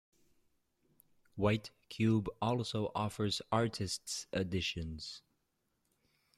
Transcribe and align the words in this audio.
White 1.35 1.69
Cube 1.89 2.27
also 2.41 2.91
offers 2.95 3.39
artists' 3.51 4.25
editions. 4.33 5.21